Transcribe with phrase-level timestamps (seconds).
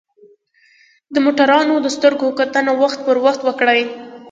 [1.13, 3.81] د موټروان د سترګو کتنه وخت پر وخت وکړئ.